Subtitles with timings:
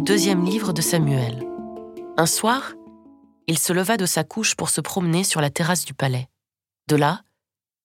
[0.00, 1.46] deuxième livre de Samuel.
[2.16, 2.74] Un soir,
[3.46, 6.28] il se leva de sa couche pour se promener sur la terrasse du palais.
[6.88, 7.22] De là,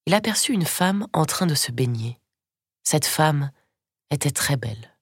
[0.06, 2.20] il aperçut une femme en train de se baigner.
[2.84, 3.52] Cette femme
[4.10, 4.98] était très belle.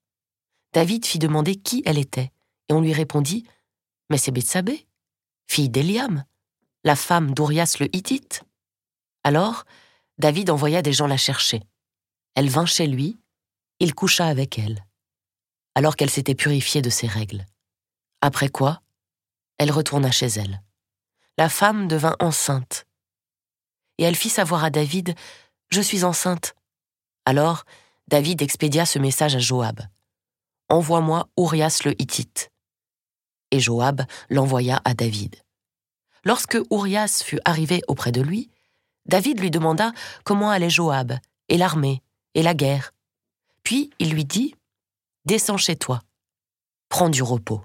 [0.73, 2.31] David fit demander qui elle était,
[2.67, 3.45] et on lui répondit
[4.09, 4.87] Mais c'est Bethsabée,
[5.47, 6.25] fille d'Eliam,
[6.83, 8.43] la femme d'Urias le Hittite.
[9.23, 9.65] Alors,
[10.17, 11.61] David envoya des gens la chercher.
[12.35, 13.17] Elle vint chez lui,
[13.79, 14.83] il coucha avec elle
[15.79, 17.45] alors qu'elle s'était purifiée de ses règles.
[18.19, 18.81] Après quoi,
[19.57, 20.61] elle retourna chez elle.
[21.37, 22.85] La femme devint enceinte.
[23.97, 25.15] Et elle fit savoir à David
[25.69, 26.53] Je suis enceinte.
[27.23, 27.63] Alors,
[28.09, 29.79] David expédia ce message à Joab
[30.67, 32.51] Envoie-moi Urias le Hittite.
[33.51, 35.37] Et Joab l'envoya à David.
[36.25, 38.51] Lorsque Urias fut arrivé auprès de lui,
[39.05, 39.93] David lui demanda
[40.25, 41.13] comment allait Joab,
[41.47, 42.91] et l'armée, et la guerre.
[43.63, 44.55] Puis il lui dit
[45.25, 46.01] Descends chez toi.
[46.89, 47.63] Prends du repos.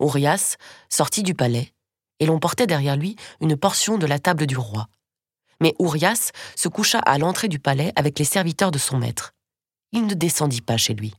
[0.00, 0.56] Urias
[0.88, 1.72] sortit du palais,
[2.20, 4.88] et l'on portait derrière lui une portion de la table du roi.
[5.60, 9.32] Mais Urias se coucha à l'entrée du palais avec les serviteurs de son maître.
[9.92, 11.14] Il ne descendit pas chez lui.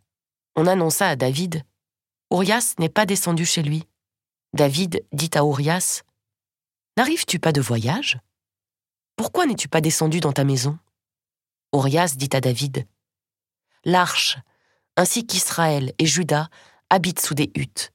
[0.56, 1.64] On annonça à David
[2.32, 3.88] Urias n'est pas descendu chez lui.
[4.54, 6.02] David dit à Urias
[6.98, 8.20] N'arrives-tu pas de voyage?
[9.16, 10.78] Pourquoi n'es-tu pas descendu dans ta maison?
[11.74, 12.88] Urias dit à David
[13.86, 14.38] L'arche
[14.98, 16.50] ainsi qu'Israël et Juda
[16.90, 17.92] habitent sous des huttes.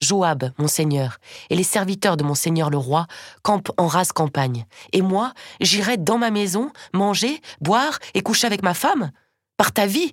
[0.00, 1.18] Joab, mon seigneur,
[1.50, 3.06] et les serviteurs de mon seigneur le roi
[3.42, 8.62] campent en rase campagne, et moi, j'irai dans ma maison, manger, boire et coucher avec
[8.62, 9.10] ma femme?
[9.58, 10.12] Par ta vie,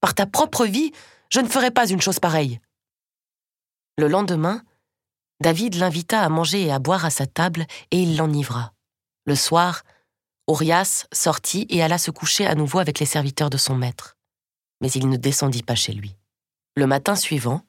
[0.00, 0.92] par ta propre vie,
[1.28, 2.58] je ne ferai pas une chose pareille.
[3.98, 4.62] Le lendemain,
[5.40, 8.72] David l'invita à manger et à boire à sa table, et il l'enivra.
[9.26, 9.82] Le soir,
[10.48, 14.17] Urias sortit et alla se coucher à nouveau avec les serviteurs de son maître
[14.80, 16.16] mais il ne descendit pas chez lui.
[16.76, 17.62] Le matin suivant,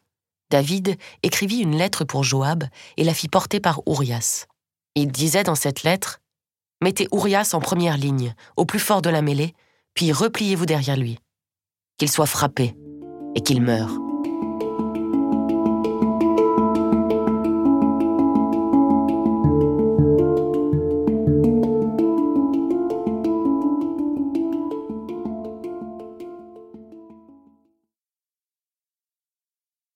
[0.50, 2.66] David écrivit une lettre pour Joab
[2.98, 4.48] et la fit porter par Urias.
[4.96, 6.20] Il disait dans cette lettre
[6.82, 9.54] Mettez Urias en première ligne, au plus fort de la mêlée,
[9.94, 11.20] puis repliez-vous derrière lui.
[11.98, 12.76] Qu'il soit frappé
[13.36, 14.09] et qu'il meure.